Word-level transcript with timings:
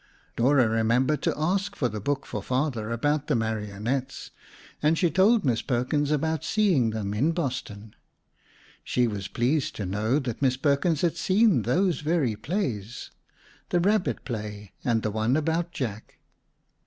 Dora 0.35 0.67
remembered 0.67 1.21
to 1.21 1.33
ask 1.37 1.75
for 1.75 1.87
the 1.87 1.99
book 2.01 2.25
for 2.25 2.41
Father 2.41 2.89
about 2.91 3.27
the 3.27 3.35
marionettes 3.35 4.31
and 4.81 4.97
she 4.97 5.11
told 5.11 5.45
Miss 5.45 5.61
Perkins 5.61 6.09
about 6.09 6.43
seeing 6.43 6.89
them 6.89 7.13
in 7.13 7.33
Boston. 7.33 7.93
She 8.83 9.05
was 9.05 9.27
pleased 9.27 9.75
to 9.75 9.85
know 9.85 10.17
that 10.17 10.41
Miss 10.41 10.57
Perkins 10.57 11.01
had 11.01 11.17
seen 11.17 11.61
those 11.61 11.99
very 12.01 12.35
plays, 12.35 13.11
the 13.69 13.79
rabbit 13.79 14.25
play 14.25 14.71
and 14.83 15.03
the 15.03 15.11
one 15.11 15.37
about 15.37 15.71
Jack. 15.71 16.15